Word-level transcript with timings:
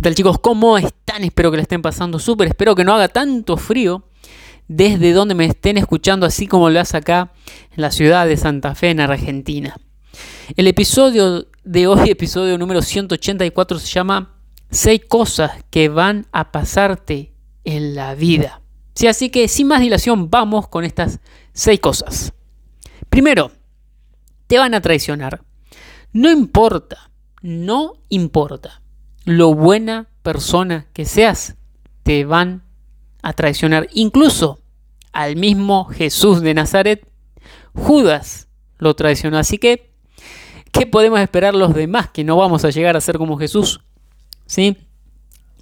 ¿Qué 0.00 0.04
tal 0.04 0.14
chicos? 0.14 0.38
¿Cómo 0.38 0.78
están? 0.78 1.24
Espero 1.24 1.50
que 1.50 1.58
le 1.58 1.64
estén 1.64 1.82
pasando 1.82 2.18
súper. 2.18 2.48
Espero 2.48 2.74
que 2.74 2.84
no 2.84 2.94
haga 2.94 3.08
tanto 3.08 3.58
frío 3.58 4.08
desde 4.66 5.12
donde 5.12 5.34
me 5.34 5.44
estén 5.44 5.76
escuchando, 5.76 6.24
así 6.24 6.46
como 6.46 6.70
lo 6.70 6.80
hace 6.80 6.96
acá 6.96 7.34
en 7.70 7.82
la 7.82 7.90
ciudad 7.90 8.26
de 8.26 8.38
Santa 8.38 8.74
Fe, 8.74 8.88
en 8.88 9.00
Argentina. 9.00 9.76
El 10.56 10.68
episodio 10.68 11.48
de 11.64 11.86
hoy, 11.86 12.08
episodio 12.12 12.56
número 12.56 12.80
184, 12.80 13.78
se 13.78 13.88
llama 13.88 14.36
6 14.70 15.02
cosas 15.06 15.52
que 15.68 15.90
van 15.90 16.26
a 16.32 16.50
pasarte 16.50 17.34
en 17.64 17.94
la 17.94 18.14
vida. 18.14 18.62
Sí, 18.94 19.06
así 19.06 19.28
que 19.28 19.48
sin 19.48 19.66
más 19.66 19.82
dilación, 19.82 20.30
vamos 20.30 20.66
con 20.68 20.84
estas 20.84 21.20
6 21.52 21.78
cosas. 21.78 22.32
Primero, 23.10 23.52
te 24.46 24.56
van 24.56 24.72
a 24.72 24.80
traicionar. 24.80 25.42
No 26.14 26.30
importa, 26.30 27.10
no 27.42 27.98
importa 28.08 28.79
lo 29.24 29.54
buena 29.54 30.08
persona 30.22 30.86
que 30.92 31.04
seas, 31.04 31.56
te 32.02 32.24
van 32.24 32.62
a 33.22 33.32
traicionar. 33.32 33.88
Incluso 33.92 34.60
al 35.12 35.36
mismo 35.36 35.86
Jesús 35.86 36.40
de 36.40 36.54
Nazaret, 36.54 37.06
Judas 37.74 38.48
lo 38.78 38.94
traicionó. 38.94 39.38
Así 39.38 39.58
que, 39.58 39.90
¿qué 40.72 40.86
podemos 40.86 41.20
esperar 41.20 41.54
los 41.54 41.74
demás? 41.74 42.10
Que 42.10 42.24
no 42.24 42.36
vamos 42.36 42.64
a 42.64 42.70
llegar 42.70 42.96
a 42.96 43.00
ser 43.00 43.18
como 43.18 43.38
Jesús. 43.38 43.80
¿Sí? 44.46 44.76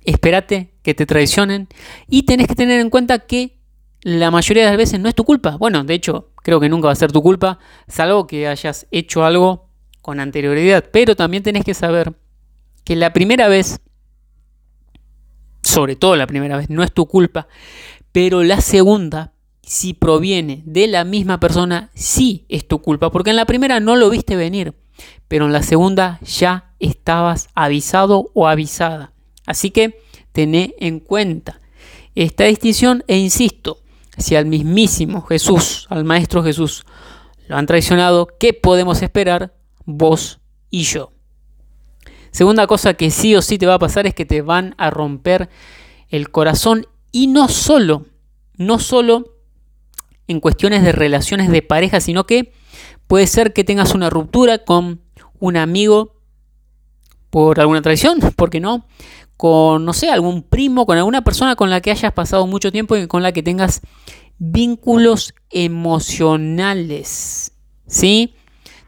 Espérate 0.04 0.72
que 0.82 0.94
te 0.94 1.04
traicionen 1.04 1.68
y 2.08 2.22
tenés 2.22 2.46
que 2.46 2.54
tener 2.54 2.80
en 2.80 2.88
cuenta 2.88 3.18
que 3.18 3.58
la 4.00 4.30
mayoría 4.30 4.64
de 4.64 4.70
las 4.70 4.78
veces 4.78 5.00
no 5.00 5.08
es 5.08 5.14
tu 5.14 5.24
culpa. 5.24 5.56
Bueno, 5.56 5.84
de 5.84 5.94
hecho, 5.94 6.30
creo 6.36 6.60
que 6.60 6.68
nunca 6.68 6.86
va 6.86 6.92
a 6.92 6.96
ser 6.96 7.12
tu 7.12 7.22
culpa, 7.22 7.58
salvo 7.88 8.26
que 8.26 8.46
hayas 8.48 8.86
hecho 8.90 9.24
algo 9.24 9.68
con 10.00 10.20
anterioridad. 10.20 10.84
Pero 10.90 11.16
también 11.16 11.42
tenés 11.42 11.64
que 11.64 11.74
saber 11.74 12.14
que 12.88 12.96
la 12.96 13.12
primera 13.12 13.48
vez, 13.48 13.82
sobre 15.62 15.94
todo 15.94 16.16
la 16.16 16.26
primera 16.26 16.56
vez, 16.56 16.70
no 16.70 16.82
es 16.82 16.90
tu 16.90 17.04
culpa, 17.04 17.46
pero 18.12 18.42
la 18.42 18.62
segunda, 18.62 19.34
si 19.60 19.92
proviene 19.92 20.62
de 20.64 20.86
la 20.86 21.04
misma 21.04 21.38
persona, 21.38 21.90
sí 21.92 22.46
es 22.48 22.66
tu 22.66 22.80
culpa, 22.80 23.10
porque 23.10 23.28
en 23.28 23.36
la 23.36 23.44
primera 23.44 23.78
no 23.78 23.94
lo 23.94 24.08
viste 24.08 24.36
venir, 24.36 24.72
pero 25.28 25.44
en 25.44 25.52
la 25.52 25.62
segunda 25.62 26.18
ya 26.22 26.72
estabas 26.78 27.50
avisado 27.54 28.30
o 28.32 28.48
avisada. 28.48 29.12
Así 29.44 29.70
que 29.70 30.00
tené 30.32 30.74
en 30.78 31.00
cuenta 31.00 31.60
esta 32.14 32.44
distinción 32.44 33.04
e 33.06 33.18
insisto, 33.18 33.82
si 34.16 34.34
al 34.34 34.46
mismísimo 34.46 35.20
Jesús, 35.26 35.86
al 35.90 36.06
Maestro 36.06 36.42
Jesús, 36.42 36.86
lo 37.48 37.58
han 37.58 37.66
traicionado, 37.66 38.28
¿qué 38.40 38.54
podemos 38.54 39.02
esperar 39.02 39.54
vos 39.84 40.40
y 40.70 40.84
yo? 40.84 41.12
Segunda 42.38 42.68
cosa 42.68 42.94
que 42.94 43.10
sí 43.10 43.34
o 43.34 43.42
sí 43.42 43.58
te 43.58 43.66
va 43.66 43.74
a 43.74 43.78
pasar 43.80 44.06
es 44.06 44.14
que 44.14 44.24
te 44.24 44.42
van 44.42 44.76
a 44.78 44.90
romper 44.90 45.48
el 46.08 46.30
corazón 46.30 46.86
y 47.10 47.26
no 47.26 47.48
solo, 47.48 48.06
no 48.54 48.78
solo 48.78 49.34
en 50.28 50.38
cuestiones 50.38 50.84
de 50.84 50.92
relaciones 50.92 51.50
de 51.50 51.62
pareja, 51.62 51.98
sino 51.98 52.26
que 52.26 52.52
puede 53.08 53.26
ser 53.26 53.52
que 53.52 53.64
tengas 53.64 53.92
una 53.92 54.08
ruptura 54.08 54.58
con 54.58 55.00
un 55.40 55.56
amigo 55.56 56.14
por 57.28 57.58
alguna 57.58 57.82
traición, 57.82 58.20
¿por 58.36 58.50
qué 58.50 58.60
no? 58.60 58.86
Con, 59.36 59.84
no 59.84 59.92
sé, 59.92 60.08
algún 60.08 60.44
primo, 60.44 60.86
con 60.86 60.96
alguna 60.96 61.24
persona 61.24 61.56
con 61.56 61.70
la 61.70 61.80
que 61.80 61.90
hayas 61.90 62.12
pasado 62.12 62.46
mucho 62.46 62.70
tiempo 62.70 62.96
y 62.96 63.08
con 63.08 63.24
la 63.24 63.32
que 63.32 63.42
tengas 63.42 63.80
vínculos 64.38 65.34
emocionales, 65.50 65.90
¿sí? 67.88 68.36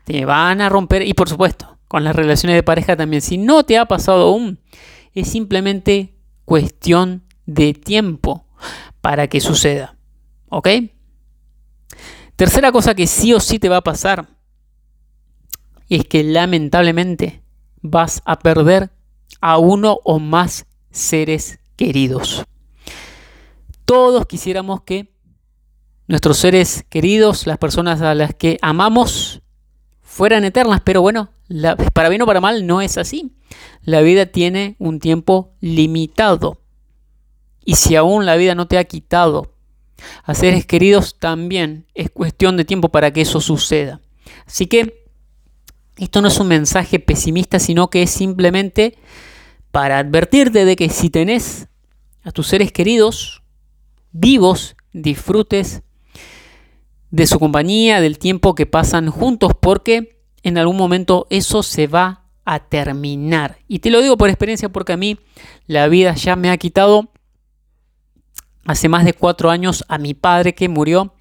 Te 0.04 0.24
van 0.24 0.60
a 0.60 0.68
romper, 0.68 1.02
y 1.04 1.14
por 1.14 1.28
supuesto, 1.28 1.79
con 1.90 2.04
las 2.04 2.14
relaciones 2.14 2.54
de 2.54 2.62
pareja 2.62 2.96
también. 2.96 3.20
Si 3.20 3.36
no 3.36 3.64
te 3.64 3.76
ha 3.76 3.86
pasado 3.86 4.28
aún, 4.28 4.60
es 5.12 5.28
simplemente 5.28 6.14
cuestión 6.44 7.24
de 7.46 7.74
tiempo 7.74 8.46
para 9.00 9.26
que 9.26 9.40
suceda. 9.40 9.96
¿Ok? 10.50 10.68
Tercera 12.36 12.70
cosa 12.70 12.94
que 12.94 13.08
sí 13.08 13.34
o 13.34 13.40
sí 13.40 13.58
te 13.58 13.68
va 13.68 13.78
a 13.78 13.82
pasar 13.82 14.28
es 15.88 16.04
que 16.04 16.22
lamentablemente 16.22 17.42
vas 17.82 18.22
a 18.24 18.38
perder 18.38 18.92
a 19.40 19.58
uno 19.58 19.98
o 20.04 20.20
más 20.20 20.66
seres 20.92 21.58
queridos. 21.74 22.44
Todos 23.84 24.26
quisiéramos 24.26 24.82
que 24.82 25.12
nuestros 26.06 26.38
seres 26.38 26.84
queridos, 26.88 27.48
las 27.48 27.58
personas 27.58 28.00
a 28.00 28.14
las 28.14 28.32
que 28.32 28.58
amamos, 28.62 29.42
fueran 30.20 30.44
eternas, 30.44 30.82
pero 30.84 31.00
bueno, 31.00 31.30
para 31.94 32.10
bien 32.10 32.20
o 32.20 32.26
para 32.26 32.42
mal 32.42 32.66
no 32.66 32.82
es 32.82 32.98
así. 32.98 33.32
La 33.84 34.02
vida 34.02 34.26
tiene 34.26 34.76
un 34.78 35.00
tiempo 35.00 35.54
limitado. 35.62 36.60
Y 37.64 37.76
si 37.76 37.96
aún 37.96 38.26
la 38.26 38.36
vida 38.36 38.54
no 38.54 38.68
te 38.68 38.76
ha 38.76 38.84
quitado 38.84 39.54
a 40.24 40.34
seres 40.34 40.66
queridos, 40.66 41.16
también 41.18 41.86
es 41.94 42.10
cuestión 42.10 42.58
de 42.58 42.66
tiempo 42.66 42.90
para 42.90 43.14
que 43.14 43.22
eso 43.22 43.40
suceda. 43.40 44.02
Así 44.46 44.66
que 44.66 45.06
esto 45.96 46.20
no 46.20 46.28
es 46.28 46.38
un 46.38 46.48
mensaje 46.48 46.98
pesimista, 46.98 47.58
sino 47.58 47.88
que 47.88 48.02
es 48.02 48.10
simplemente 48.10 48.98
para 49.70 50.00
advertirte 50.00 50.66
de 50.66 50.76
que 50.76 50.90
si 50.90 51.08
tenés 51.08 51.68
a 52.24 52.30
tus 52.30 52.46
seres 52.46 52.72
queridos 52.72 53.42
vivos, 54.12 54.76
disfrutes 54.92 55.82
de 57.10 57.26
su 57.26 57.38
compañía, 57.38 58.00
del 58.00 58.18
tiempo 58.18 58.54
que 58.54 58.66
pasan 58.66 59.10
juntos, 59.10 59.52
porque 59.60 60.20
en 60.42 60.58
algún 60.58 60.76
momento 60.76 61.26
eso 61.30 61.62
se 61.62 61.86
va 61.86 62.24
a 62.44 62.68
terminar. 62.68 63.58
Y 63.68 63.80
te 63.80 63.90
lo 63.90 64.00
digo 64.00 64.16
por 64.16 64.28
experiencia 64.28 64.68
porque 64.68 64.92
a 64.92 64.96
mí 64.96 65.18
la 65.66 65.88
vida 65.88 66.14
ya 66.14 66.36
me 66.36 66.50
ha 66.50 66.56
quitado 66.56 67.10
hace 68.64 68.88
más 68.88 69.04
de 69.04 69.12
cuatro 69.12 69.50
años 69.50 69.84
a 69.88 69.98
mi 69.98 70.14
padre 70.14 70.54
que 70.54 70.68
murió 70.68 71.14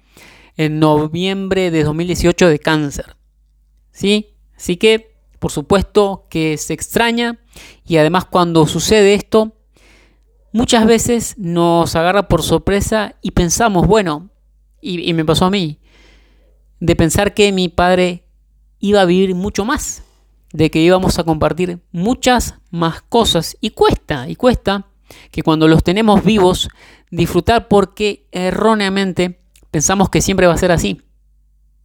en 0.56 0.78
noviembre 0.78 1.70
de 1.70 1.84
2018 1.84 2.48
de 2.48 2.58
cáncer. 2.58 3.16
¿Sí? 3.92 4.34
Así 4.56 4.76
que, 4.76 5.16
por 5.38 5.50
supuesto 5.50 6.26
que 6.30 6.56
se 6.58 6.74
extraña 6.74 7.40
y 7.86 7.96
además 7.96 8.24
cuando 8.26 8.66
sucede 8.66 9.14
esto, 9.14 9.56
muchas 10.52 10.86
veces 10.86 11.34
nos 11.38 11.96
agarra 11.96 12.28
por 12.28 12.42
sorpresa 12.42 13.16
y 13.22 13.32
pensamos, 13.32 13.86
bueno, 13.86 14.29
y, 14.80 15.12
me 15.12 15.24
pasó 15.24 15.46
a 15.46 15.50
mí, 15.50 15.78
de 16.78 16.96
pensar 16.96 17.34
que 17.34 17.52
mi 17.52 17.68
padre 17.68 18.24
iba 18.78 19.00
a 19.00 19.04
vivir 19.06 19.34
mucho 19.34 19.64
más, 19.64 20.02
de 20.52 20.70
que 20.70 20.80
íbamos 20.80 21.18
a 21.18 21.24
compartir 21.24 21.80
muchas 21.92 22.54
más 22.70 23.02
cosas. 23.02 23.56
Y 23.60 23.70
cuesta, 23.70 24.28
y 24.28 24.36
cuesta 24.36 24.86
que 25.30 25.42
cuando 25.42 25.68
los 25.68 25.82
tenemos 25.82 26.24
vivos, 26.24 26.68
disfrutar 27.10 27.68
porque 27.68 28.26
erróneamente 28.32 29.40
pensamos 29.70 30.08
que 30.08 30.22
siempre 30.22 30.46
va 30.46 30.54
a 30.54 30.58
ser 30.58 30.72
así. 30.72 31.02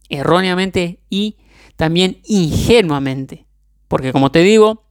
Erróneamente 0.08 1.00
y 1.10 1.36
también 1.76 2.20
ingenuamente. 2.24 3.46
Porque 3.88 4.12
como 4.12 4.30
te 4.30 4.40
digo, 4.40 4.84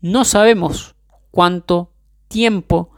no 0.00 0.24
sabemos 0.24 0.94
cuánto 1.30 1.92
tiempo 2.28 2.90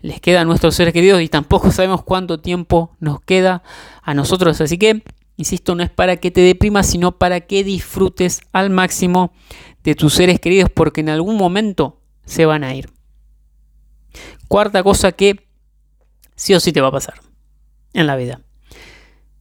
les 0.00 0.20
queda 0.20 0.42
a 0.42 0.44
nuestros 0.44 0.74
seres 0.74 0.92
queridos 0.92 1.20
y 1.22 1.28
tampoco 1.28 1.70
sabemos 1.72 2.02
cuánto 2.02 2.40
tiempo 2.40 2.96
nos 3.00 3.20
queda 3.20 3.62
a 4.02 4.14
nosotros. 4.14 4.60
Así 4.60 4.78
que 4.78 5.02
Insisto, 5.38 5.76
no 5.76 5.84
es 5.84 5.90
para 5.90 6.16
que 6.16 6.32
te 6.32 6.40
deprimas, 6.40 6.88
sino 6.88 7.16
para 7.16 7.42
que 7.42 7.62
disfrutes 7.62 8.40
al 8.52 8.70
máximo 8.70 9.32
de 9.84 9.94
tus 9.94 10.14
seres 10.14 10.40
queridos 10.40 10.68
porque 10.68 11.00
en 11.00 11.08
algún 11.08 11.36
momento 11.36 12.00
se 12.24 12.44
van 12.44 12.64
a 12.64 12.74
ir. 12.74 12.90
Cuarta 14.48 14.82
cosa 14.82 15.12
que 15.12 15.48
sí 16.34 16.54
o 16.54 16.60
sí 16.60 16.72
te 16.72 16.80
va 16.80 16.88
a 16.88 16.92
pasar 16.92 17.20
en 17.92 18.08
la 18.08 18.16
vida. 18.16 18.40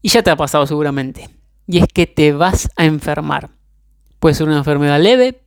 Y 0.04 0.10
ya 0.10 0.22
te 0.22 0.30
ha 0.30 0.36
pasado 0.36 0.68
seguramente. 0.68 1.32
Y 1.66 1.80
es 1.80 1.88
que 1.92 2.06
te 2.06 2.32
vas 2.32 2.70
a 2.76 2.86
enfermar. 2.86 3.50
Puede 4.20 4.36
ser 4.36 4.48
una 4.48 4.60
enfermedad 4.60 5.02
leve, 5.02 5.42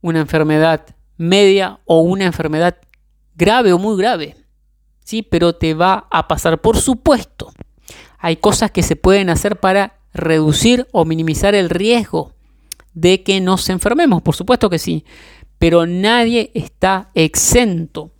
una 0.00 0.20
enfermedad 0.20 0.86
media 1.16 1.80
o 1.86 2.02
una 2.02 2.24
enfermedad 2.24 2.76
grave 3.36 3.72
o 3.72 3.78
muy 3.78 3.96
grave. 3.96 4.36
Sí, 5.04 5.22
pero 5.22 5.54
te 5.54 5.74
va 5.74 6.08
a 6.10 6.26
pasar. 6.26 6.60
Por 6.60 6.78
supuesto, 6.78 7.52
hay 8.18 8.36
cosas 8.36 8.70
que 8.70 8.82
se 8.82 8.96
pueden 8.96 9.30
hacer 9.30 9.60
para 9.60 10.00
reducir 10.12 10.88
o 10.92 11.04
minimizar 11.04 11.54
el 11.54 11.70
riesgo 11.70 12.32
de 12.94 13.22
que 13.22 13.40
nos 13.40 13.68
enfermemos, 13.68 14.22
por 14.22 14.34
supuesto 14.34 14.70
que 14.70 14.78
sí, 14.78 15.04
pero 15.58 15.86
nadie 15.86 16.50
está 16.54 17.10
exento 17.14 18.10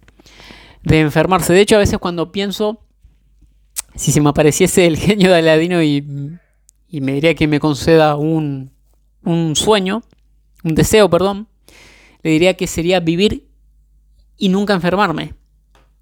de 0.82 1.00
enfermarse. 1.00 1.52
De 1.52 1.60
hecho, 1.62 1.76
a 1.76 1.80
veces 1.80 1.98
cuando 1.98 2.30
pienso, 2.30 2.82
si 3.94 4.12
se 4.12 4.20
me 4.20 4.28
apareciese 4.28 4.86
el 4.86 4.96
genio 4.98 5.30
de 5.30 5.38
Aladino 5.38 5.82
y, 5.82 6.04
me 6.92 7.12
diría 7.12 7.34
que 7.34 7.48
me 7.48 7.60
conceda 7.60 8.16
un, 8.16 8.70
un 9.22 9.56
sueño, 9.56 10.02
un 10.62 10.74
deseo, 10.74 11.10
perdón, 11.10 11.48
le 12.22 12.30
diría 12.30 12.54
que 12.54 12.66
sería 12.66 13.00
vivir 13.00 13.45
y 14.36 14.48
nunca 14.48 14.74
enfermarme. 14.74 15.34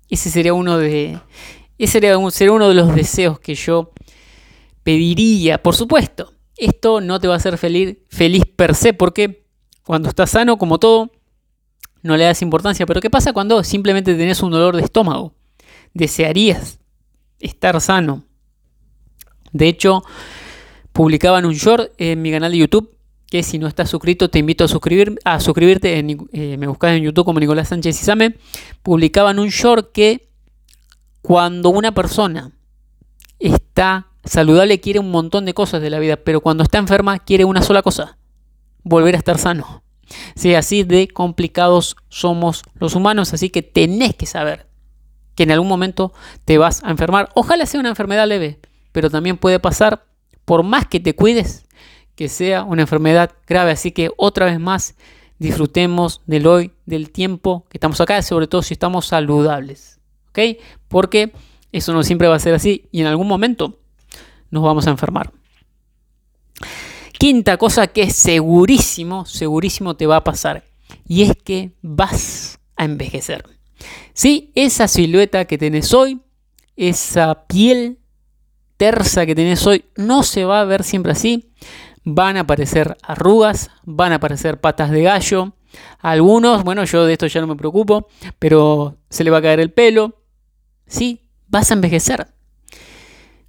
Ese 0.08 0.30
sería 0.30 0.54
uno 0.54 0.78
de, 0.78 1.18
ese 1.78 1.92
sería, 1.92 2.16
uno 2.18 2.68
de 2.68 2.74
los 2.74 2.94
deseos 2.94 3.38
que 3.40 3.54
yo 3.54 3.92
pediría. 4.82 5.62
Por 5.62 5.74
supuesto, 5.74 6.32
esto 6.56 7.00
no 7.00 7.20
te 7.20 7.28
va 7.28 7.34
a 7.34 7.36
hacer 7.38 7.58
feliz, 7.58 7.98
feliz 8.08 8.44
per 8.44 8.74
se, 8.74 8.92
porque 8.92 9.46
cuando 9.84 10.08
estás 10.08 10.30
sano, 10.30 10.56
como 10.56 10.78
todo, 10.78 11.10
no 12.02 12.16
le 12.16 12.24
das 12.24 12.42
importancia. 12.42 12.86
Pero 12.86 13.00
¿qué 13.00 13.10
pasa 13.10 13.32
cuando 13.32 13.64
simplemente 13.64 14.14
tenés 14.14 14.42
un 14.42 14.50
dolor 14.50 14.76
de 14.76 14.82
estómago? 14.82 15.34
Desearías 15.94 16.78
estar 17.40 17.80
sano. 17.80 18.24
De 19.52 19.68
hecho, 19.68 20.02
publicaba 20.92 21.38
en 21.38 21.46
un 21.46 21.54
short 21.54 21.92
en 21.98 22.22
mi 22.22 22.30
canal 22.30 22.52
de 22.52 22.58
YouTube 22.58 22.93
que 23.34 23.42
si 23.42 23.58
no 23.58 23.66
estás 23.66 23.90
suscrito 23.90 24.30
te 24.30 24.38
invito 24.38 24.62
a, 24.62 24.68
suscribir, 24.68 25.18
a 25.24 25.40
suscribirte. 25.40 25.98
Eh, 25.98 26.56
me 26.56 26.68
buscas 26.68 26.92
en 26.92 27.02
YouTube 27.02 27.24
como 27.24 27.40
Nicolás 27.40 27.66
Sánchez 27.66 28.00
Isame. 28.00 28.36
Publicaban 28.84 29.40
un 29.40 29.48
short 29.48 29.90
que 29.90 30.28
cuando 31.20 31.70
una 31.70 31.92
persona 31.92 32.52
está 33.40 34.06
saludable 34.24 34.78
quiere 34.78 35.00
un 35.00 35.10
montón 35.10 35.46
de 35.46 35.52
cosas 35.52 35.82
de 35.82 35.90
la 35.90 35.98
vida, 35.98 36.14
pero 36.14 36.42
cuando 36.42 36.62
está 36.62 36.78
enferma 36.78 37.18
quiere 37.18 37.44
una 37.44 37.60
sola 37.60 37.82
cosa, 37.82 38.18
volver 38.84 39.16
a 39.16 39.18
estar 39.18 39.36
sano. 39.36 39.82
Sí, 40.36 40.54
así 40.54 40.84
de 40.84 41.08
complicados 41.08 41.96
somos 42.08 42.62
los 42.76 42.94
humanos, 42.94 43.34
así 43.34 43.50
que 43.50 43.62
tenés 43.62 44.14
que 44.14 44.26
saber 44.26 44.68
que 45.34 45.42
en 45.42 45.50
algún 45.50 45.66
momento 45.66 46.12
te 46.44 46.56
vas 46.56 46.84
a 46.84 46.90
enfermar. 46.92 47.30
Ojalá 47.34 47.66
sea 47.66 47.80
una 47.80 47.88
enfermedad 47.88 48.28
leve, 48.28 48.60
pero 48.92 49.10
también 49.10 49.38
puede 49.38 49.58
pasar, 49.58 50.06
por 50.44 50.62
más 50.62 50.86
que 50.86 51.00
te 51.00 51.16
cuides, 51.16 51.63
que 52.16 52.28
sea 52.28 52.64
una 52.64 52.82
enfermedad 52.82 53.32
grave. 53.46 53.72
Así 53.72 53.92
que 53.92 54.10
otra 54.16 54.46
vez 54.46 54.60
más, 54.60 54.94
disfrutemos 55.38 56.20
del 56.26 56.46
hoy, 56.46 56.72
del 56.86 57.10
tiempo 57.10 57.66
que 57.68 57.78
estamos 57.78 58.00
acá, 58.00 58.22
sobre 58.22 58.46
todo 58.46 58.62
si 58.62 58.74
estamos 58.74 59.06
saludables. 59.06 60.00
¿Ok? 60.30 60.60
Porque 60.88 61.32
eso 61.72 61.92
no 61.92 62.02
siempre 62.02 62.28
va 62.28 62.36
a 62.36 62.40
ser 62.40 62.54
así 62.54 62.86
y 62.90 63.00
en 63.00 63.06
algún 63.06 63.28
momento 63.28 63.78
nos 64.50 64.62
vamos 64.62 64.86
a 64.86 64.90
enfermar. 64.90 65.32
Quinta 67.18 67.56
cosa 67.56 67.86
que 67.86 68.10
segurísimo, 68.10 69.24
segurísimo 69.24 69.96
te 69.96 70.06
va 70.06 70.16
a 70.16 70.24
pasar. 70.24 70.64
Y 71.06 71.22
es 71.22 71.32
que 71.42 71.72
vas 71.82 72.58
a 72.76 72.84
envejecer. 72.84 73.44
Sí, 74.12 74.52
esa 74.54 74.88
silueta 74.88 75.44
que 75.44 75.58
tenés 75.58 75.92
hoy, 75.94 76.20
esa 76.76 77.46
piel 77.46 77.98
tersa 78.76 79.26
que 79.26 79.34
tenés 79.34 79.66
hoy, 79.66 79.84
no 79.96 80.22
se 80.22 80.44
va 80.44 80.60
a 80.60 80.64
ver 80.64 80.82
siempre 80.82 81.12
así 81.12 81.50
van 82.04 82.36
a 82.36 82.40
aparecer 82.40 82.96
arrugas, 83.02 83.70
van 83.84 84.12
a 84.12 84.16
aparecer 84.16 84.60
patas 84.60 84.90
de 84.90 85.02
gallo. 85.02 85.54
algunos, 85.98 86.62
bueno, 86.62 86.84
yo 86.84 87.04
de 87.04 87.14
esto 87.14 87.26
ya 87.26 87.40
no 87.40 87.46
me 87.46 87.56
preocupo, 87.56 88.06
pero 88.38 88.98
se 89.08 89.24
le 89.24 89.30
va 89.30 89.38
a 89.38 89.42
caer 89.42 89.60
el 89.60 89.72
pelo. 89.72 90.22
Sí, 90.86 91.26
vas 91.48 91.70
a 91.70 91.74
envejecer. 91.74 92.28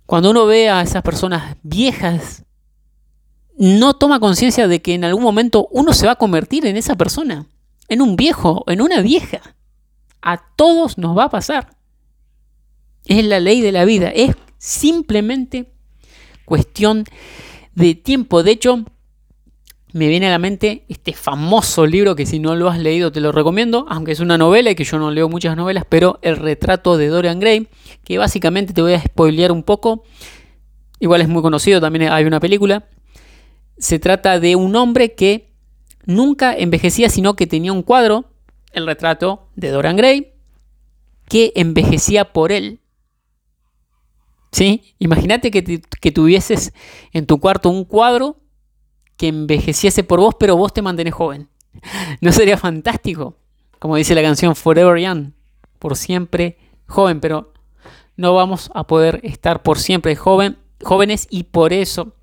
Cuando 0.06 0.32
uno 0.32 0.46
ve 0.46 0.70
a 0.70 0.82
esas 0.82 1.04
personas 1.04 1.58
viejas, 1.64 2.46
no 3.58 3.94
toma 3.96 4.20
conciencia 4.20 4.68
de 4.68 4.82
que 4.82 4.94
en 4.94 5.04
algún 5.04 5.24
momento 5.24 5.68
uno 5.72 5.94
se 5.94 6.06
va 6.06 6.14
a 6.14 6.18
convertir 6.18 6.66
en 6.66 6.78
esa 6.78 6.96
persona, 6.96 7.48
en 7.88 8.02
un 8.02 8.16
viejo, 8.16 8.64
en 8.68 8.82
una 8.82 9.02
vieja. 9.02 9.42
A 10.22 10.38
todos 10.56 10.98
nos 10.98 11.18
va 11.18 11.26
a 11.26 11.30
pasar. 11.30 11.76
Es 13.06 13.24
la 13.26 13.40
ley 13.40 13.62
de 13.62 13.72
la 13.72 13.86
vida, 13.86 14.10
es 14.10 14.36
simplemente 14.58 15.72
cuestión 16.46 17.04
de 17.04 17.12
tiempo. 17.76 18.44
De 18.44 18.52
hecho, 18.52 18.86
me 19.96 20.10
viene 20.10 20.28
a 20.28 20.32
la 20.32 20.40
mente 20.40 20.84
este 20.90 21.14
famoso 21.14 21.86
libro 21.86 22.16
que 22.16 22.26
si 22.26 22.40
no 22.40 22.56
lo 22.56 22.70
has 22.70 22.80
leído 22.80 23.14
te 23.14 23.22
lo 23.22 23.32
recomiendo, 23.32 23.86
aunque 23.90 24.12
es 24.12 24.20
una 24.20 24.38
novela 24.38 24.72
y 24.72 24.76
que 24.76 24.84
yo 24.84 25.00
no 25.00 25.10
leo 25.10 25.30
muchas 25.30 25.56
novelas, 25.56 25.86
pero 25.88 26.20
El 26.22 26.36
retrato 26.36 26.98
de 26.98 27.08
Dorian 27.08 27.40
Gray, 27.40 27.70
que 28.04 28.18
básicamente 28.18 28.74
te 28.74 28.82
voy 28.82 28.94
a 28.94 29.02
spoilear 29.02 29.54
un 29.54 29.64
poco. 29.64 30.04
Igual 31.00 31.22
es 31.22 31.30
muy 31.30 31.42
conocido, 31.42 31.80
también 31.80 32.12
hay 32.12 32.26
una 32.26 32.40
película. 32.40 32.88
Se 33.78 34.00
trata 34.00 34.40
de 34.40 34.56
un 34.56 34.76
hombre 34.76 35.14
que 35.14 35.54
nunca 36.06 36.54
envejecía, 36.54 37.10
sino 37.10 37.36
que 37.36 37.48
tenía 37.48 37.72
un 37.72 37.82
cuadro, 37.82 38.26
el 38.74 38.86
retrato 38.86 39.48
de 39.56 39.70
Dorian 39.70 39.96
Gray, 39.96 40.34
que 41.30 41.54
envejecía 41.56 42.34
por 42.34 42.52
él 42.52 42.80
¿Sí? 44.56 44.96
Imagínate 45.00 45.52
que, 45.52 45.82
que 45.82 46.12
tuvieses 46.14 46.72
en 47.12 47.26
tu 47.26 47.42
cuarto 47.42 47.68
un 47.68 47.84
cuadro 47.84 48.38
que 49.18 49.28
envejeciese 49.28 50.06
por 50.06 50.22
vos, 50.22 50.36
pero 50.40 50.56
vos 50.56 50.74
te 50.74 50.82
mantenés 50.82 51.14
joven. 51.14 51.50
¿No 52.22 52.32
sería 52.32 52.56
fantástico? 52.56 53.36
Como 53.80 53.98
dice 53.98 54.16
la 54.16 54.22
canción 54.22 54.56
Forever 54.56 54.98
Young, 54.98 55.34
por 55.78 55.98
siempre 55.98 56.58
joven, 56.88 57.20
pero 57.20 57.52
no 58.16 58.34
vamos 58.34 58.72
a 58.74 58.88
poder 58.88 59.20
estar 59.24 59.62
por 59.62 59.78
siempre 59.78 60.16
jóvenes 60.16 61.28
y 61.30 61.44
por 61.44 61.74
eso, 61.74 62.16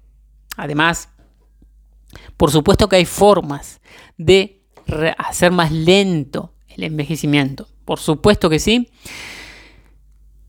además, 0.56 1.10
por 2.38 2.50
supuesto 2.50 2.88
que 2.88 2.96
hay 2.96 3.04
formas 3.04 3.82
de 4.16 4.62
hacer 5.18 5.52
más 5.52 5.70
lento 5.70 6.54
el 6.66 6.84
envejecimiento. 6.84 7.68
Por 7.84 7.98
supuesto 7.98 8.48
que 8.48 8.58
sí. 8.58 8.88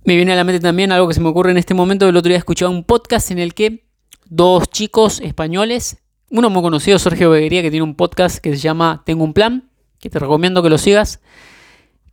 Me 0.06 0.16
viene 0.18 0.34
a 0.34 0.36
la 0.36 0.44
mente 0.44 0.60
también 0.60 0.92
algo 0.92 1.08
que 1.08 1.14
se 1.14 1.22
me 1.22 1.30
ocurre 1.30 1.52
en 1.52 1.58
este 1.58 1.74
momento. 1.74 2.08
El 2.08 2.18
otro 2.18 2.28
día 2.28 2.38
escuchaba 2.38 2.70
un 2.70 2.84
podcast 2.84 3.32
en 3.32 3.40
el 3.40 3.54
que 3.54 3.86
dos 4.26 4.68
chicos 4.70 5.22
españoles, 5.22 5.98
uno 6.30 6.50
muy 6.50 6.62
conocido, 6.62 7.00
Sergio 7.00 7.30
Beguería, 7.30 7.62
que 7.62 7.72
tiene 7.72 7.84
un 7.84 7.96
podcast 7.96 8.40
que 8.40 8.52
se 8.52 8.58
llama 8.58 9.04
Tengo 9.06 9.24
un 9.24 9.34
plan, 9.34 9.70
que 10.00 10.10
te 10.10 10.20
recomiendo 10.20 10.62
que 10.62 10.70
lo 10.70 10.78
sigas, 10.78 11.22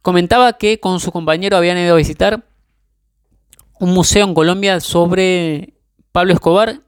comentaba 0.03 0.53
que 0.53 0.79
con 0.79 1.01
su 1.01 1.11
compañero 1.11 1.57
habían 1.57 1.79
ido 1.79 1.95
a 1.95 1.97
visitar 1.97 2.47
un 3.81 3.93
museo 3.93 4.25
en 4.25 4.35
Colombia 4.35 4.79
sobre 4.79 5.75
Pablo 6.13 6.33
Escobar 6.33 6.83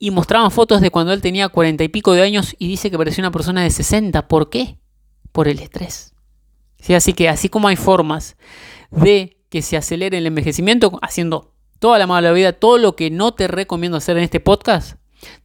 y 0.00 0.10
mostraban 0.10 0.50
fotos 0.50 0.80
de 0.80 0.90
cuando 0.90 1.12
él 1.12 1.20
tenía 1.20 1.48
cuarenta 1.50 1.84
y 1.84 1.88
pico 1.88 2.14
de 2.14 2.22
años 2.22 2.56
y 2.58 2.66
dice 2.66 2.90
que 2.90 2.98
parecía 2.98 3.22
una 3.22 3.30
persona 3.30 3.62
de 3.62 3.70
60. 3.70 4.26
¿Por 4.26 4.50
qué? 4.50 4.78
Por 5.30 5.46
el 5.46 5.60
estrés. 5.60 6.14
¿Sí? 6.80 6.94
Así 6.94 7.12
que 7.12 7.28
así 7.28 7.48
como 7.48 7.68
hay 7.68 7.76
formas 7.76 8.36
de 8.90 9.37
que 9.48 9.62
se 9.62 9.76
acelere 9.76 10.18
el 10.18 10.26
envejecimiento 10.26 10.98
haciendo 11.02 11.54
toda 11.78 11.98
la 11.98 12.06
mala 12.06 12.32
vida, 12.32 12.52
todo 12.52 12.78
lo 12.78 12.96
que 12.96 13.10
no 13.10 13.32
te 13.32 13.48
recomiendo 13.48 13.98
hacer 13.98 14.16
en 14.16 14.24
este 14.24 14.40
podcast, 14.40 14.98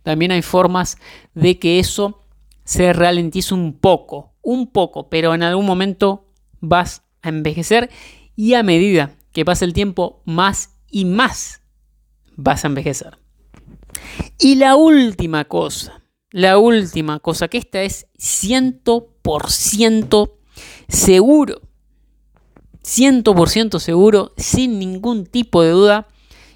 también 0.04 0.32
hay 0.32 0.42
formas 0.42 0.98
de 1.34 1.60
que 1.60 1.80
eso 1.80 2.24
se 2.64 2.94
ralentice 2.94 3.54
un 3.54 3.74
poco, 3.74 4.34
un 4.42 4.72
poco, 4.72 5.10
pero 5.10 5.34
en 5.34 5.44
algún 5.44 5.66
momento 5.66 6.30
vas 6.60 7.04
a 7.22 7.30
envejecer 7.30 7.90
y 8.36 8.56
a 8.56 8.64
medida 8.64 9.16
que 9.32 9.46
pasa 9.46 9.66
el 9.66 9.74
tiempo, 9.74 10.22
más 10.26 10.78
y 10.90 11.06
más 11.06 11.62
vas 12.36 12.64
a 12.64 12.68
envejecer. 12.68 13.18
Y 14.40 14.56
la 14.56 14.76
última 14.76 15.46
cosa, 15.46 16.02
la 16.32 16.58
última 16.58 17.20
cosa, 17.20 17.48
que 17.48 17.58
esta 17.58 17.82
es 17.82 18.08
100% 18.18 20.32
seguro 20.88 21.62
100% 22.84 23.80
seguro, 23.80 24.34
sin 24.38 24.80
ningún 24.80 25.26
tipo 25.26 25.64
de 25.64 25.72
duda, 25.72 26.08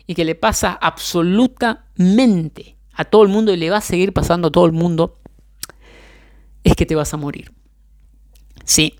y 0.05 0.15
que 0.15 0.25
le 0.25 0.35
pasa 0.35 0.73
absolutamente 0.73 2.77
a 2.93 3.05
todo 3.05 3.23
el 3.23 3.29
mundo 3.29 3.53
y 3.53 3.57
le 3.57 3.69
va 3.69 3.77
a 3.77 3.81
seguir 3.81 4.13
pasando 4.13 4.49
a 4.49 4.51
todo 4.51 4.65
el 4.65 4.71
mundo, 4.71 5.19
es 6.63 6.75
que 6.75 6.85
te 6.85 6.95
vas 6.95 7.13
a 7.13 7.17
morir. 7.17 7.51
Sí, 8.65 8.99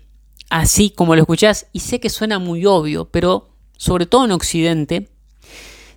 así 0.50 0.90
como 0.90 1.14
lo 1.14 1.22
escuchás, 1.22 1.66
y 1.72 1.80
sé 1.80 2.00
que 2.00 2.10
suena 2.10 2.38
muy 2.38 2.66
obvio, 2.66 3.10
pero 3.10 3.50
sobre 3.76 4.06
todo 4.06 4.24
en 4.24 4.32
Occidente, 4.32 5.08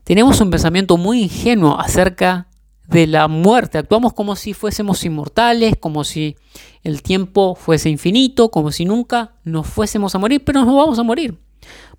tenemos 0.03 0.41
un 0.41 0.49
pensamiento 0.49 0.97
muy 0.97 1.23
ingenuo 1.23 1.79
acerca 1.79 2.47
de 2.91 3.07
la 3.07 3.27
muerte. 3.27 3.77
Actuamos 3.77 4.13
como 4.13 4.35
si 4.35 4.53
fuésemos 4.53 5.03
inmortales, 5.05 5.75
como 5.79 6.03
si 6.03 6.35
el 6.83 7.01
tiempo 7.01 7.55
fuese 7.55 7.89
infinito, 7.89 8.49
como 8.51 8.71
si 8.71 8.85
nunca 8.85 9.35
nos 9.43 9.67
fuésemos 9.67 10.13
a 10.13 10.19
morir, 10.19 10.43
pero 10.43 10.65
nos 10.65 10.75
vamos 10.75 10.99
a 10.99 11.03
morir. 11.03 11.39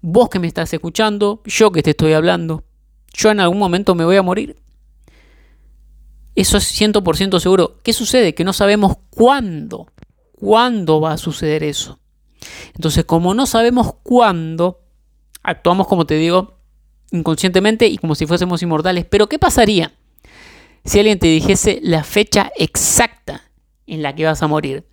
Vos 0.02 0.28
que 0.28 0.38
me 0.38 0.46
estás 0.46 0.72
escuchando, 0.72 1.40
yo 1.46 1.72
que 1.72 1.82
te 1.82 1.90
estoy 1.90 2.12
hablando, 2.12 2.64
yo 3.14 3.30
en 3.30 3.40
algún 3.40 3.58
momento 3.58 3.94
me 3.94 4.04
voy 4.04 4.16
a 4.16 4.22
morir. 4.22 4.56
Eso 6.34 6.58
es 6.58 6.80
100% 6.80 7.40
seguro. 7.40 7.78
¿Qué 7.82 7.92
sucede? 7.92 8.34
Que 8.34 8.44
no 8.44 8.52
sabemos 8.52 8.96
cuándo, 9.10 9.86
cuándo 10.32 11.00
va 11.00 11.12
a 11.12 11.18
suceder 11.18 11.62
eso. 11.62 12.00
Entonces, 12.74 13.04
como 13.04 13.34
no 13.34 13.46
sabemos 13.46 13.94
cuándo, 14.02 14.80
actuamos, 15.42 15.86
como 15.86 16.06
te 16.06 16.14
digo, 16.14 16.58
inconscientemente 17.12 17.86
y 17.86 17.98
como 17.98 18.14
si 18.14 18.26
fuésemos 18.26 18.62
inmortales. 18.62 19.06
Pero 19.06 19.28
¿qué 19.28 19.38
pasaría 19.38 19.92
si 20.84 20.98
alguien 20.98 21.18
te 21.18 21.28
dijese 21.28 21.80
la 21.82 22.04
fecha 22.04 22.50
exacta 22.56 23.42
en 23.86 24.02
la 24.02 24.14
que 24.14 24.24
vas 24.24 24.42
a 24.42 24.48
morir. 24.48 24.84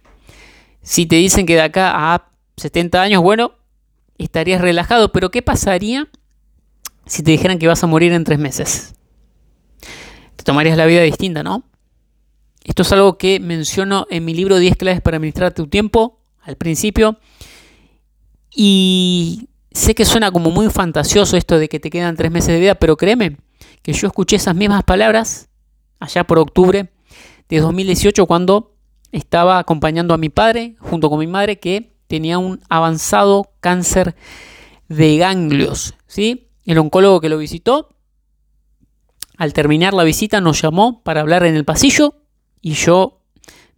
Si 0.81 1.05
te 1.05 1.15
dicen 1.15 1.45
que 1.45 1.55
de 1.55 1.61
acá 1.61 2.13
a 2.13 2.31
70 2.57 3.01
años, 3.01 3.23
bueno, 3.23 3.53
estarías 4.17 4.61
relajado, 4.61 5.11
pero 5.11 5.31
¿qué 5.31 5.41
pasaría 5.41 6.07
si 7.05 7.23
te 7.23 7.31
dijeran 7.31 7.59
que 7.59 7.67
vas 7.67 7.83
a 7.83 7.87
morir 7.87 8.13
en 8.13 8.23
tres 8.23 8.39
meses? 8.39 8.95
Te 10.35 10.43
tomarías 10.43 10.77
la 10.77 10.85
vida 10.85 11.01
distinta, 11.01 11.43
¿no? 11.43 11.63
Esto 12.63 12.83
es 12.83 12.91
algo 12.91 13.17
que 13.17 13.39
menciono 13.39 14.05
en 14.09 14.25
mi 14.25 14.33
libro 14.33 14.57
10 14.57 14.75
claves 14.75 15.01
para 15.01 15.17
administrar 15.17 15.53
tu 15.53 15.67
tiempo 15.67 16.19
al 16.41 16.55
principio. 16.55 17.17
Y 18.53 19.49
sé 19.71 19.95
que 19.95 20.05
suena 20.05 20.31
como 20.31 20.51
muy 20.51 20.69
fantasioso 20.69 21.37
esto 21.37 21.57
de 21.57 21.69
que 21.69 21.79
te 21.79 21.89
quedan 21.89 22.15
tres 22.15 22.31
meses 22.31 22.49
de 22.49 22.59
vida, 22.59 22.75
pero 22.75 22.97
créeme 22.97 23.37
que 23.81 23.93
yo 23.93 24.07
escuché 24.07 24.35
esas 24.35 24.55
mismas 24.55 24.83
palabras 24.83 25.48
allá 25.99 26.25
por 26.25 26.39
octubre 26.39 26.91
de 27.49 27.59
2018 27.59 28.25
cuando 28.25 28.75
estaba 29.11 29.59
acompañando 29.59 30.13
a 30.13 30.17
mi 30.17 30.29
padre 30.29 30.75
junto 30.79 31.09
con 31.09 31.19
mi 31.19 31.27
madre 31.27 31.59
que 31.59 31.93
tenía 32.07 32.37
un 32.37 32.61
avanzado 32.69 33.51
cáncer 33.59 34.15
de 34.87 35.17
ganglios. 35.17 35.95
¿sí? 36.07 36.49
El 36.65 36.77
oncólogo 36.79 37.21
que 37.21 37.29
lo 37.29 37.37
visitó, 37.37 37.89
al 39.37 39.53
terminar 39.53 39.93
la 39.93 40.03
visita 40.03 40.41
nos 40.41 40.61
llamó 40.61 41.01
para 41.03 41.21
hablar 41.21 41.45
en 41.45 41.55
el 41.55 41.65
pasillo 41.65 42.15
y 42.61 42.73
yo 42.73 43.21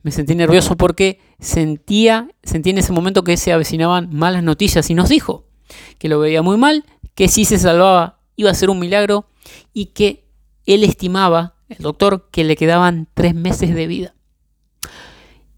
me 0.01 0.11
sentí 0.11 0.33
nervioso 0.33 0.75
porque 0.75 1.19
sentía, 1.39 2.29
sentí 2.43 2.71
en 2.71 2.79
ese 2.79 2.91
momento 2.91 3.23
que 3.23 3.37
se 3.37 3.53
avecinaban 3.53 4.09
malas 4.11 4.43
noticias 4.43 4.89
y 4.89 4.95
nos 4.95 5.09
dijo 5.09 5.45
que 5.99 6.09
lo 6.09 6.19
veía 6.19 6.41
muy 6.41 6.57
mal, 6.57 6.83
que 7.13 7.27
si 7.27 7.45
se 7.45 7.59
salvaba 7.59 8.19
iba 8.35 8.49
a 8.49 8.55
ser 8.55 8.69
un 8.69 8.79
milagro 8.79 9.25
y 9.73 9.87
que 9.87 10.25
él 10.65 10.83
estimaba, 10.83 11.55
el 11.71 11.83
doctor, 11.83 12.29
que 12.31 12.43
le 12.43 12.55
quedaban 12.55 13.07
tres 13.13 13.35
meses 13.35 13.73
de 13.73 13.87
vida. 13.87 14.15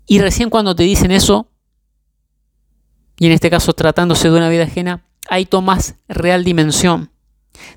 Y 0.05 0.19
recién 0.19 0.49
cuando 0.49 0.75
te 0.75 0.83
dicen 0.83 1.11
eso, 1.11 1.49
y 3.17 3.27
en 3.27 3.31
este 3.31 3.49
caso 3.49 3.73
tratándose 3.73 4.29
de 4.29 4.37
una 4.37 4.49
vida 4.49 4.63
ajena, 4.63 5.05
ahí 5.29 5.45
tomas 5.45 5.95
real 6.07 6.43
dimensión 6.43 7.11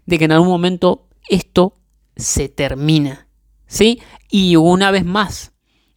de 0.07 0.19
que 0.19 0.25
en 0.25 0.33
algún 0.33 0.49
momento 0.49 1.09
esto 1.29 1.79
se 2.17 2.49
termina. 2.49 3.29
¿Sí? 3.67 4.01
Y 4.31 4.57
una 4.57 4.91
vez 4.91 5.05
más, 5.05 5.53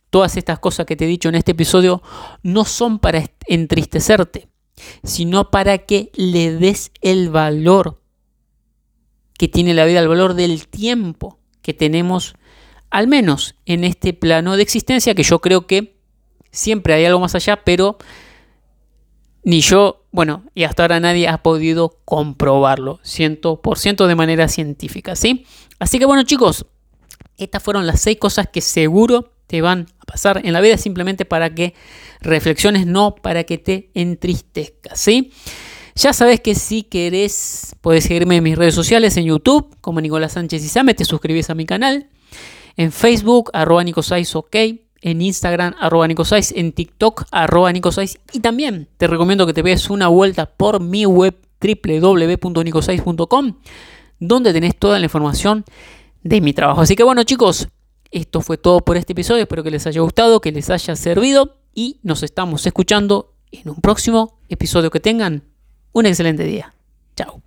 todas 0.09 0.37
estas 0.37 0.59
cosas 0.59 0.85
que 0.85 0.95
te 0.95 1.05
he 1.05 1.07
dicho 1.07 1.29
en 1.29 1.35
este 1.35 1.51
episodio 1.51 2.01
no 2.41 2.65
son 2.65 2.99
para 2.99 3.23
entristecerte, 3.47 4.49
sino 5.03 5.51
para 5.51 5.79
que 5.79 6.11
le 6.15 6.53
des 6.53 6.91
el 7.01 7.29
valor 7.29 8.01
que 9.37 9.47
tiene 9.47 9.73
la 9.73 9.85
vida, 9.85 9.99
el 9.99 10.07
valor 10.07 10.33
del 10.33 10.67
tiempo 10.67 11.38
que 11.69 11.73
tenemos, 11.75 12.33
al 12.89 13.07
menos 13.07 13.53
en 13.67 13.83
este 13.83 14.11
plano 14.13 14.57
de 14.57 14.63
existencia, 14.63 15.13
que 15.13 15.21
yo 15.21 15.37
creo 15.39 15.67
que 15.67 15.99
siempre 16.49 16.95
hay 16.95 17.05
algo 17.05 17.19
más 17.19 17.35
allá, 17.35 17.63
pero 17.63 17.99
ni 19.43 19.61
yo, 19.61 20.07
bueno, 20.11 20.45
y 20.55 20.63
hasta 20.63 20.81
ahora 20.81 20.99
nadie 20.99 21.27
ha 21.27 21.43
podido 21.43 21.99
comprobarlo, 22.05 22.97
100% 23.03 24.07
de 24.07 24.15
manera 24.15 24.47
científica, 24.47 25.15
¿sí? 25.15 25.45
Así 25.77 25.99
que 25.99 26.05
bueno 26.05 26.23
chicos, 26.23 26.65
estas 27.37 27.61
fueron 27.61 27.85
las 27.85 28.01
seis 28.01 28.17
cosas 28.17 28.49
que 28.51 28.61
seguro 28.61 29.31
te 29.45 29.61
van 29.61 29.85
a 29.99 30.05
pasar 30.05 30.41
en 30.43 30.53
la 30.53 30.61
vida 30.61 30.75
simplemente 30.77 31.23
para 31.23 31.53
que 31.53 31.75
reflexiones, 32.19 32.87
no 32.87 33.13
para 33.13 33.43
que 33.43 33.59
te 33.59 33.91
entristezcas, 33.93 34.99
¿sí? 34.99 35.31
Ya 36.01 36.13
sabes 36.13 36.39
que 36.39 36.55
si 36.55 36.83
querés, 36.83 37.75
puedes 37.81 38.05
seguirme 38.05 38.37
en 38.37 38.43
mis 38.45 38.57
redes 38.57 38.73
sociales, 38.73 39.17
en 39.17 39.25
YouTube, 39.25 39.75
como 39.81 39.99
Nicolás 39.99 40.31
Sánchez 40.31 40.63
Izame, 40.63 40.93
te 40.93 41.03
suscribís 41.03 41.49
a 41.49 41.55
mi 41.55 41.65
canal, 41.65 42.07
en 42.77 42.93
Facebook, 42.93 43.49
arroba 43.51 43.83
ok, 43.83 44.55
en 45.01 45.21
Instagram, 45.21 45.75
arroba 45.77 46.07
Nicosais, 46.07 46.53
en 46.53 46.71
TikTok, 46.71 47.25
arroba 47.31 47.73
Nicosais, 47.73 48.17
y 48.31 48.39
también 48.39 48.87
te 48.95 49.07
recomiendo 49.07 49.45
que 49.45 49.51
te 49.51 49.61
veas 49.61 49.89
una 49.89 50.07
vuelta 50.07 50.45
por 50.45 50.79
mi 50.79 51.05
web 51.05 51.35
www.nicosais.com, 51.61 53.55
donde 54.21 54.53
tenés 54.53 54.77
toda 54.77 54.99
la 54.99 55.05
información 55.05 55.65
de 56.23 56.39
mi 56.39 56.53
trabajo. 56.53 56.79
Así 56.79 56.95
que 56.95 57.03
bueno 57.03 57.25
chicos, 57.25 57.67
esto 58.09 58.39
fue 58.39 58.57
todo 58.57 58.79
por 58.79 58.95
este 58.95 59.11
episodio, 59.11 59.41
espero 59.41 59.63
que 59.63 59.71
les 59.71 59.85
haya 59.85 59.99
gustado, 59.99 60.39
que 60.39 60.53
les 60.53 60.69
haya 60.69 60.95
servido. 60.95 61.57
Y 61.75 61.99
nos 62.03 62.23
estamos 62.23 62.65
escuchando 62.65 63.35
en 63.51 63.69
un 63.69 63.81
próximo 63.81 64.39
episodio. 64.49 64.89
Que 64.89 64.99
tengan 64.99 65.48
un 65.99 66.05
excelente 66.05 66.43
día. 66.43 66.73
Chao. 67.15 67.41